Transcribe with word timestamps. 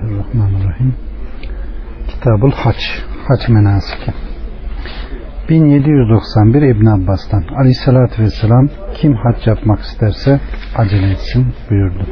Bismillahirrahmanirrahim. 0.00 0.94
Kitabul 2.08 2.50
Haç, 2.50 3.02
Haç 3.28 3.48
Menasiki. 3.48 4.12
1791 5.48 6.62
İbn 6.62 6.86
Abbas'tan 6.86 7.44
Aleyhisselatü 7.60 8.22
Vesselam 8.22 8.68
kim 8.94 9.14
hac 9.14 9.46
yapmak 9.46 9.80
isterse 9.80 10.40
acele 10.76 11.10
etsin 11.10 11.46
buyurdu. 11.70 12.06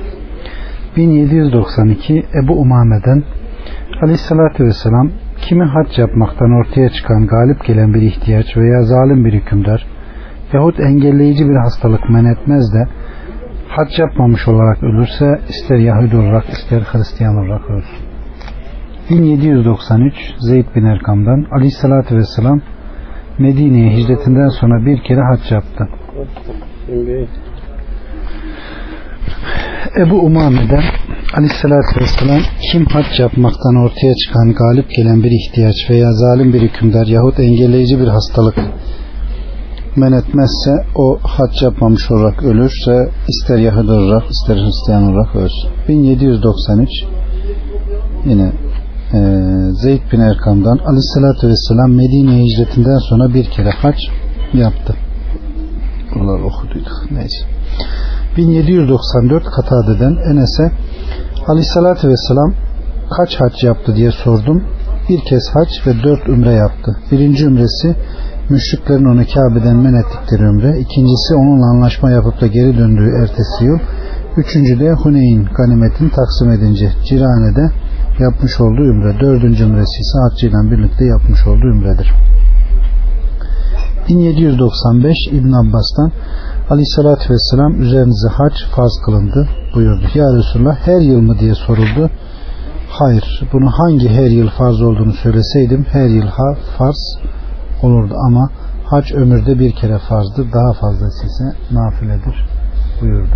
1792 0.96 2.26
Ebu 2.44 2.60
Umame'den 2.60 3.22
Aleyhisselatü 4.02 4.64
Vesselam 4.64 5.10
kimi 5.36 5.64
hac 5.64 5.98
yapmaktan 5.98 6.60
ortaya 6.60 6.88
çıkan 6.88 7.26
galip 7.26 7.64
gelen 7.64 7.94
bir 7.94 8.02
ihtiyaç 8.02 8.56
veya 8.56 8.82
zalim 8.82 9.24
bir 9.24 9.32
hükümdar 9.32 9.86
yahut 10.52 10.80
engelleyici 10.80 11.48
bir 11.48 11.56
hastalık 11.56 12.10
men 12.10 12.24
etmez 12.24 12.74
de 12.74 12.88
hac 13.78 13.98
yapmamış 13.98 14.48
olarak 14.48 14.82
ölürse 14.82 15.40
ister 15.48 15.76
Yahudi 15.76 16.16
olarak 16.16 16.44
ister 16.48 16.80
Hristiyan 16.80 17.36
olarak 17.36 17.70
ölsün. 17.70 18.08
1793 19.10 20.14
Zeyd 20.38 20.66
bin 20.74 20.84
Erkam'dan 20.84 21.46
Aleyhisselatü 21.56 22.16
Vesselam 22.16 22.60
Medine'ye 23.38 23.90
hicretinden 23.96 24.48
sonra 24.48 24.86
bir 24.86 25.02
kere 25.02 25.20
hac 25.20 25.52
yaptı. 25.52 25.88
Ebu 29.96 30.16
Umame'den 30.20 30.82
Aleyhisselatü 31.36 32.00
Vesselam 32.00 32.40
kim 32.72 32.84
hac 32.86 33.20
yapmaktan 33.20 33.76
ortaya 33.76 34.14
çıkan 34.14 34.54
galip 34.54 34.90
gelen 34.90 35.22
bir 35.22 35.30
ihtiyaç 35.30 35.90
veya 35.90 36.12
zalim 36.12 36.52
bir 36.52 36.62
hükümdar 36.62 37.06
yahut 37.06 37.40
engelleyici 37.40 38.00
bir 38.00 38.08
hastalık 38.08 38.56
men 39.96 40.12
etmezse 40.12 40.70
o 40.94 41.18
hac 41.22 41.62
yapmamış 41.62 42.10
olarak 42.10 42.42
ölürse 42.42 43.10
ister 43.28 43.58
Yahudi 43.58 43.92
olarak 43.92 44.30
ister 44.30 44.56
Hristiyan 44.56 45.02
olarak 45.02 45.36
ölsün. 45.36 45.70
1793 45.88 46.88
yine 48.24 48.52
e, 49.12 49.18
Zeyd 49.72 50.02
bin 50.12 50.20
Erkam'dan 50.20 50.78
Aleyhisselatü 50.78 51.48
Vesselam 51.48 51.90
Medine'ye 51.90 52.44
hicretinden 52.44 52.98
sonra 52.98 53.34
bir 53.34 53.44
kere 53.44 53.70
hac 53.70 53.96
yaptı. 54.54 54.94
Bunlar 56.14 56.40
okuduyduk. 56.40 57.10
Neyse. 57.10 57.44
1794 58.36 59.44
Katade'den 59.44 60.16
Enes'e 60.32 60.72
Aleyhisselatü 61.46 62.08
Vesselam 62.08 62.54
kaç 63.16 63.40
hac 63.40 63.64
yaptı 63.64 63.96
diye 63.96 64.10
sordum. 64.10 64.64
Bir 65.08 65.20
kez 65.20 65.42
hac 65.54 65.68
ve 65.86 66.02
dört 66.02 66.28
ümre 66.28 66.52
yaptı. 66.52 66.96
Birinci 67.12 67.44
ümresi 67.44 67.96
müşriklerin 68.50 69.04
onu 69.04 69.24
Kabe'den 69.34 69.76
men 69.76 69.94
ettikleri 69.94 70.42
ümre. 70.42 70.78
İkincisi 70.78 71.34
onunla 71.34 71.66
anlaşma 71.66 72.10
yapıp 72.10 72.40
da 72.40 72.46
geri 72.46 72.78
döndüğü 72.78 73.10
ertesi 73.22 73.64
yıl. 73.64 73.78
Üçüncü 74.36 74.80
de 74.80 74.92
Huneyn 74.92 75.44
ganimetini 75.56 76.10
taksim 76.10 76.50
edince 76.50 76.92
Cirane'de 77.04 77.70
yapmış 78.18 78.60
olduğu 78.60 78.84
ümre. 78.84 79.20
Dördüncü 79.20 79.64
ümresi 79.64 80.00
ise 80.00 80.18
haccıyla 80.24 80.70
birlikte 80.70 81.04
yapmış 81.04 81.46
olduğu 81.46 81.66
ümredir. 81.66 82.12
1795 84.08 85.16
İbn 85.32 85.52
Abbas'tan 85.52 86.12
Aleyhissalatü 86.70 87.32
Vesselam 87.32 87.82
üzerinize 87.82 88.28
hac 88.28 88.52
farz 88.76 88.92
kılındı 89.04 89.48
buyurdu. 89.74 90.06
Ya 90.14 90.24
Resulullah 90.36 90.76
her 90.86 91.00
yıl 91.00 91.20
mı 91.20 91.38
diye 91.38 91.54
soruldu. 91.54 92.10
Hayır. 92.88 93.42
Bunu 93.52 93.70
hangi 93.70 94.08
her 94.08 94.30
yıl 94.30 94.48
farz 94.50 94.80
olduğunu 94.82 95.12
söyleseydim 95.12 95.86
her 95.92 96.06
yıl 96.06 96.26
ha 96.26 96.54
farz 96.78 97.18
olurdu 97.82 98.14
ama 98.26 98.50
hac 98.84 99.12
ömürde 99.12 99.58
bir 99.58 99.72
kere 99.72 99.98
farzdır. 99.98 100.52
Daha 100.52 100.72
fazlası 100.72 101.26
ise 101.26 101.44
nafiledir 101.70 102.48
buyurdu. 103.00 103.34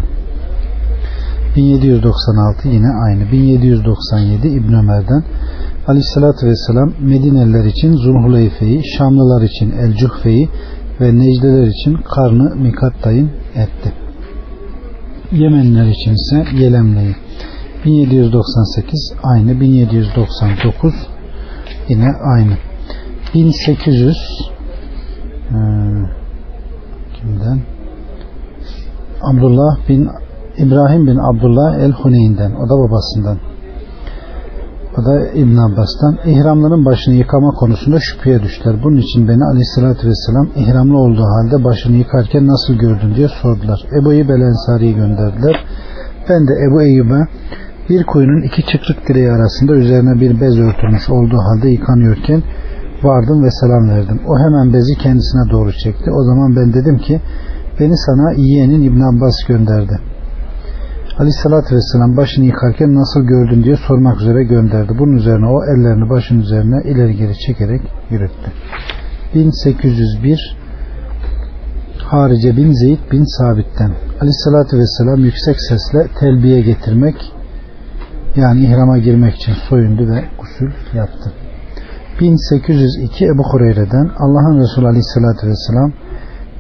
1796 1.56 2.68
yine 2.68 2.88
aynı. 3.06 3.32
1797 3.32 4.48
İbn 4.48 4.72
Ömer'den 4.72 5.24
Aleyhissalatü 5.86 6.46
Vesselam 6.46 6.92
Medineliler 7.00 7.64
için 7.64 7.92
Zulhuleyfe'yi, 7.92 8.82
Şamlılar 8.98 9.42
için 9.42 9.70
El 9.70 9.96
Cuhfe'yi 9.96 10.48
ve 11.00 11.18
Necdeler 11.18 11.66
için 11.66 11.94
Karnı 11.94 12.54
Mikat 12.56 13.02
tayin 13.02 13.30
etti. 13.54 13.92
Yemenliler 15.32 15.86
için 15.86 16.12
ise 16.12 16.44
Yelemle'yi. 16.56 17.16
1798 17.84 19.12
aynı. 19.22 19.60
1799 19.60 20.94
yine 21.88 22.08
aynı. 22.34 22.52
1800 23.34 24.16
hmm, 25.48 26.06
kimden? 27.14 27.60
Abdullah 29.22 29.88
bin 29.88 30.08
İbrahim 30.58 31.06
bin 31.06 31.16
Abdullah 31.16 31.78
el-Huneyn'den. 31.78 32.52
O 32.52 32.68
da 32.68 32.74
babasından. 32.78 33.38
O 34.98 35.04
da 35.04 35.28
İbn 35.28 35.56
Abbas'tan. 35.56 36.18
İhramların 36.24 36.84
başını 36.84 37.14
yıkama 37.14 37.50
konusunda 37.50 37.98
şüpheye 38.00 38.42
düştüler. 38.42 38.76
Bunun 38.84 38.96
için 38.96 39.28
beni 39.28 39.44
aleyhissalatü 39.44 40.08
vesselam 40.08 40.48
ihramlı 40.56 40.98
olduğu 40.98 41.24
halde 41.24 41.64
başını 41.64 41.96
yıkarken 41.96 42.46
nasıl 42.46 42.74
gördün 42.74 43.14
diye 43.14 43.28
sordular. 43.28 43.80
Ebu 44.00 44.12
Eyyub 44.12 44.28
el 44.28 44.40
Ensari'yi 44.40 44.94
gönderdiler. 44.94 45.64
Ben 46.28 46.48
de 46.48 46.52
Ebu 46.66 46.82
Eyyub'a 46.82 47.26
bir 47.88 48.04
kuyunun 48.04 48.42
iki 48.42 48.62
çıkrık 48.62 49.08
direği 49.08 49.30
arasında 49.30 49.72
üzerine 49.72 50.20
bir 50.20 50.40
bez 50.40 50.58
örtülmüş 50.58 51.10
olduğu 51.10 51.38
halde 51.38 51.68
yıkanıyorken 51.68 52.42
vardım 53.04 53.44
ve 53.44 53.50
selam 53.50 53.88
verdim. 53.88 54.20
O 54.28 54.38
hemen 54.38 54.72
bezi 54.72 54.94
kendisine 54.94 55.50
doğru 55.50 55.72
çekti. 55.72 56.10
O 56.10 56.24
zaman 56.24 56.56
ben 56.56 56.72
dedim 56.74 56.98
ki 56.98 57.20
beni 57.80 57.96
sana 57.96 58.32
yeğenin 58.32 58.82
İbn 58.82 59.00
Abbas 59.00 59.34
gönderdi. 59.48 60.00
Aleyhissalatü 61.18 61.76
Vesselam 61.76 62.16
başını 62.16 62.44
yıkarken 62.44 62.94
nasıl 62.94 63.20
gördün 63.20 63.64
diye 63.64 63.76
sormak 63.76 64.20
üzere 64.20 64.44
gönderdi. 64.44 64.92
Bunun 64.98 65.12
üzerine 65.12 65.46
o 65.46 65.64
ellerini 65.64 66.10
başın 66.10 66.40
üzerine 66.40 66.82
ileri 66.84 67.16
geri 67.16 67.38
çekerek 67.38 67.82
yürüttü. 68.10 68.52
1801 69.34 70.56
Harice 71.98 72.56
bin 72.56 72.72
Zeyd 72.72 72.98
bin 73.12 73.24
Sabit'ten 73.38 73.90
Aleyhissalatü 74.20 74.78
Vesselam 74.78 75.24
yüksek 75.24 75.56
sesle 75.60 76.08
telbiye 76.20 76.60
getirmek 76.60 77.32
yani 78.36 78.60
ihrama 78.60 78.98
girmek 78.98 79.34
için 79.34 79.52
soyundu 79.68 80.10
ve 80.10 80.24
gusül 80.40 80.72
yaptı. 80.94 81.32
1802 82.20 83.26
Ebu 83.26 83.42
Hureyre'den 83.52 84.10
Allah'ın 84.18 84.60
Resulü 84.60 84.86
Aleyhisselatü 84.86 85.46
Vesselam 85.46 85.92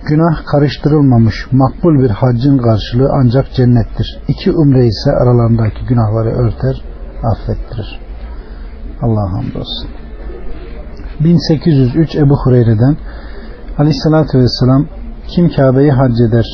günah 0.08 0.46
karıştırılmamış 0.52 1.34
makbul 1.52 2.02
bir 2.02 2.10
haccın 2.10 2.58
karşılığı 2.58 3.10
ancak 3.12 3.52
cennettir. 3.52 4.20
İki 4.28 4.52
umre 4.52 4.86
ise 4.86 5.10
aralarındaki 5.10 5.86
günahları 5.88 6.28
örter, 6.28 6.82
affettirir. 7.32 8.00
Allah'a 9.02 9.32
hamdolsun. 9.32 9.90
1803 11.20 12.16
Ebu 12.16 12.36
Hureyre'den 12.44 12.96
Aleyhisselatü 13.78 14.38
Vesselam 14.38 14.86
kim 15.28 15.48
Kabe'yi 15.48 15.92
hac 15.92 16.20
eder, 16.28 16.46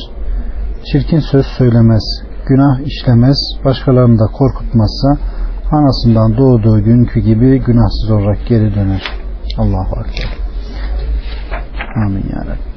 çirkin 0.91 1.19
söz 1.19 1.45
söylemez, 1.45 2.03
günah 2.47 2.79
işlemez, 2.79 3.37
başkalarını 3.65 4.19
da 4.19 4.25
korkutmazsa 4.25 5.17
anasından 5.71 6.37
doğduğu 6.37 6.83
günkü 6.83 7.19
gibi 7.19 7.63
günahsız 7.63 8.11
olarak 8.11 8.47
geri 8.47 8.75
döner. 8.75 9.03
Allahu 9.57 9.99
Akbar. 9.99 10.37
Amin 12.05 12.25
ya 12.33 12.41
Rabbi. 12.45 12.69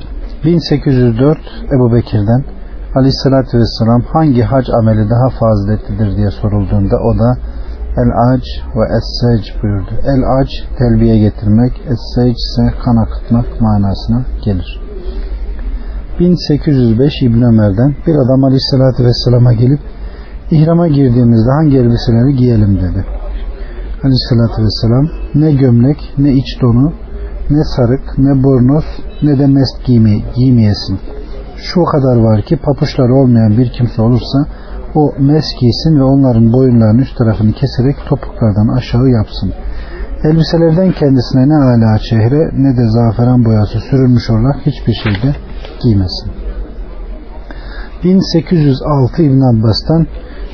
1804 0.45 1.39
Ebu 1.77 1.93
Bekir'den 1.95 2.45
Aleyhisselatü 2.95 3.59
Vesselam 3.59 4.03
hangi 4.03 4.43
hac 4.43 4.67
ameli 4.81 5.11
daha 5.11 5.29
faziletlidir 5.41 6.17
diye 6.17 6.31
sorulduğunda 6.31 6.97
o 6.97 7.19
da 7.19 7.37
El-Ac 7.97 8.45
ve 8.77 8.85
Es-Sec 8.97 9.63
buyurdu. 9.63 9.91
El-Ac 10.05 10.51
telbiye 10.79 11.19
getirmek, 11.19 11.73
Es-Sec 11.73 12.33
ise 12.33 12.75
kan 12.85 12.97
akıtmak 12.97 13.61
manasına 13.61 14.23
gelir. 14.45 14.81
1805 16.21 17.23
İbn 17.23 17.43
Ömer'den 17.43 17.95
bir 18.07 18.15
adam 18.15 18.45
Aleyhisselatü 18.45 19.05
Vesselam'a 19.05 19.53
gelip 19.53 19.81
İhrama 20.53 20.89
girdiğimizde 20.89 21.51
hangi 21.51 21.77
elbiseleri 21.77 22.37
giyelim 22.37 22.77
dedi. 22.77 23.05
Aleyhissalatü 24.05 24.63
vesselam 24.63 25.09
ne 25.35 25.53
gömlek 25.53 26.15
ne 26.19 26.33
iç 26.33 26.61
donu 26.63 26.93
ne 27.51 27.65
sarık 27.77 28.19
ne 28.19 28.43
bornoz 28.43 28.85
ne 29.23 29.39
de 29.39 29.47
mest 29.47 29.85
giyme, 29.85 30.15
giymeyesin. 30.37 30.99
Şu 31.57 31.85
kadar 31.85 32.17
var 32.17 32.43
ki 32.43 32.57
papuçları 32.57 33.15
olmayan 33.15 33.59
bir 33.59 33.73
kimse 33.73 34.03
olursa 34.03 34.39
o 34.95 35.13
mes 35.19 35.45
giysin 35.61 36.01
ve 36.01 36.05
onların 36.05 36.53
boyunlarının 36.53 37.03
üst 37.03 37.19
tarafını 37.19 37.53
keserek 37.53 37.97
topuklardan 38.09 38.69
aşağı 38.77 39.09
yapsın. 39.09 39.53
Elbiselerden 40.25 40.93
kendisine 40.93 41.49
ne 41.49 41.57
ala 41.57 41.99
çehre 41.99 42.51
ne 42.53 42.77
de 42.77 42.85
zaferan 42.89 43.45
boyası 43.45 43.81
sürülmüş 43.81 44.31
olarak 44.31 44.67
hiçbir 44.67 44.95
şeyde 45.05 45.37
giymesin. 45.83 46.31
1806 48.05 49.23
İbn 49.23 49.41
Abbas'tan 49.41 50.07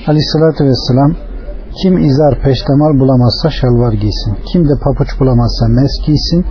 Aleyhissalatü 0.09 0.65
Vesselam 0.65 1.13
kim 1.83 1.99
izar 1.99 2.43
peştemal 2.43 3.01
bulamazsa 3.01 3.51
şalvar 3.51 3.93
giysin. 3.93 4.33
Kim 4.53 4.69
de 4.69 4.75
papuç 4.85 5.09
bulamazsa 5.21 5.69
mes 5.69 5.93
giysin. 6.07 6.45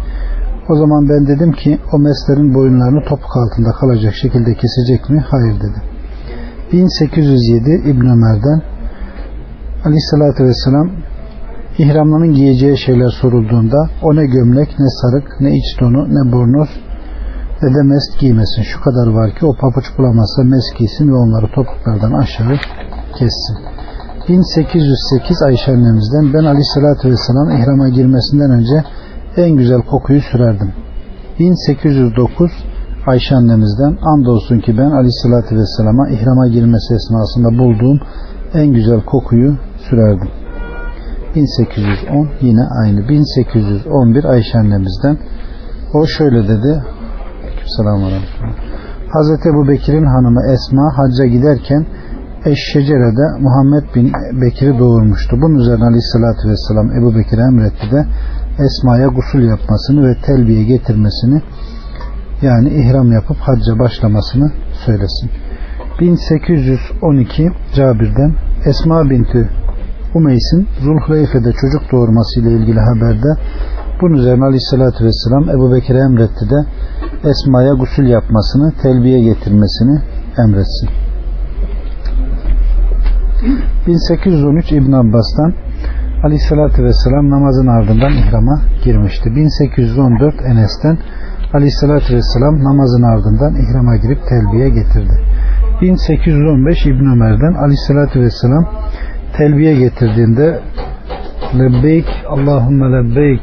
O 0.69 0.75
zaman 0.75 1.09
ben 1.09 1.27
dedim 1.27 1.51
ki 1.51 1.79
o 1.93 1.99
meslerin 1.99 2.53
boyunlarını 2.53 3.01
topuk 3.09 3.37
altında 3.37 3.71
kalacak 3.71 4.13
şekilde 4.13 4.53
kesecek 4.53 5.09
mi? 5.09 5.25
Hayır 5.31 5.55
dedi. 5.63 5.79
1807 6.71 7.69
İbn 7.91 8.05
Ömer'den 8.15 8.61
Aleyhissalatü 9.85 10.43
Vesselam 10.43 10.89
İhramlının 11.77 12.33
giyeceği 12.33 12.77
şeyler 12.77 13.09
sorulduğunda 13.21 13.89
o 14.03 14.15
ne 14.15 14.25
gömlek 14.25 14.69
ne 14.79 14.89
sarık 15.01 15.41
ne 15.41 15.49
iç 15.57 15.81
donu 15.81 16.01
ne 16.15 16.31
bornoz 16.31 16.69
ne 17.61 17.69
de 17.75 17.83
mest 17.83 18.19
giymesin. 18.19 18.63
Şu 18.63 18.81
kadar 18.81 19.07
var 19.07 19.35
ki 19.35 19.45
o 19.45 19.53
papuç 19.61 19.85
bulamazsa 19.97 20.43
mest 20.43 20.77
giysin 20.77 21.07
ve 21.07 21.15
onları 21.15 21.47
topuklardan 21.55 22.13
aşağı 22.13 22.57
kessin. 23.19 23.57
1808 24.29 25.41
Ayşe 25.41 25.71
annemizden 25.71 26.33
ben 26.33 26.45
aleyhissalatü 26.45 27.09
vesselam 27.09 27.49
ihrama 27.49 27.89
girmesinden 27.89 28.51
önce 28.51 28.83
en 29.37 29.57
güzel 29.57 29.81
kokuyu 29.81 30.21
sürerdim. 30.21 30.73
1809 31.39 32.51
Ayşe 33.07 33.35
annemizden 33.35 33.97
andolsun 34.01 34.59
ki 34.59 34.77
ben 34.77 34.91
aleyhissalatü 34.91 35.55
vesselama 35.57 36.09
ihrama 36.09 36.47
girmesi 36.47 36.93
esnasında 36.93 37.59
bulduğum 37.59 37.99
en 38.53 38.67
güzel 38.73 39.01
kokuyu 39.01 39.57
sürerdim. 39.89 40.29
1810 41.35 42.29
yine 42.41 42.61
aynı 42.83 43.09
1811 43.09 44.23
Ayşe 44.23 44.57
annemizden 44.57 45.17
o 45.93 46.05
şöyle 46.05 46.47
dedi 46.47 46.83
Selamun 47.77 48.03
Aleyküm 48.03 48.49
Hazreti 49.13 49.49
Ebu 49.49 49.67
Bekir'in 49.67 50.05
hanımı 50.05 50.41
Esma 50.53 50.97
hacca 50.97 51.25
giderken 51.25 51.85
Eşşecere'de 52.45 53.41
Muhammed 53.41 53.95
bin 53.95 54.13
Bekir'i 54.41 54.79
doğurmuştu. 54.79 55.37
Bunun 55.41 55.55
üzerine 55.55 55.83
Aleyhisselatü 55.83 56.49
Vesselam 56.49 56.91
Ebu 56.97 57.15
Bekir'e 57.15 57.41
emretti 57.41 57.91
de 57.91 58.05
Esma'ya 58.65 59.07
gusül 59.07 59.43
yapmasını 59.49 60.07
ve 60.07 60.15
telbiye 60.25 60.63
getirmesini 60.63 61.41
yani 62.41 62.69
ihram 62.69 63.11
yapıp 63.11 63.37
hacca 63.37 63.79
başlamasını 63.79 64.51
söylesin. 64.85 65.29
1812 65.99 67.51
Cabir'den 67.75 68.35
Esma 68.65 69.09
binti 69.09 69.49
Umeys'in 70.15 70.67
Zulhuleyfe'de 70.81 71.51
çocuk 71.61 71.91
doğurması 71.91 72.39
ile 72.39 72.51
ilgili 72.51 72.79
haberde 72.79 73.41
bunun 74.01 74.13
üzerine 74.13 74.45
Aleyhisselatü 74.45 75.05
Vesselam 75.05 75.49
Ebu 75.49 75.73
Bekir'e 75.73 75.99
emretti 75.99 76.45
de 76.49 76.59
Esma'ya 77.29 77.73
gusül 77.73 78.07
yapmasını, 78.07 78.73
telbiye 78.81 79.19
getirmesini 79.23 80.01
emretsin. 80.37 81.06
1813 83.87 84.71
İbn 84.71 84.91
Abbas'tan 84.91 85.53
Aleyhisselatü 86.23 86.83
Vesselam 86.83 87.29
namazın 87.29 87.67
ardından 87.67 88.13
ihrama 88.13 88.61
girmişti. 88.83 89.35
1814 89.35 90.35
Enes'ten 90.45 90.97
Aleyhisselatü 91.53 92.15
Vesselam 92.15 92.63
namazın 92.63 93.03
ardından 93.03 93.55
ihrama 93.55 93.95
girip 93.95 94.19
telbiye 94.29 94.69
getirdi. 94.69 95.21
1815 95.81 96.85
İbn 96.85 97.05
Ömer'den 97.05 97.53
Aleyhisselatü 97.53 98.21
Vesselam 98.21 98.65
telbiye 99.37 99.75
getirdiğinde 99.75 100.59
Lebbeyk 101.59 102.05
Allahümme 102.29 102.85
lebbeyk 102.91 103.41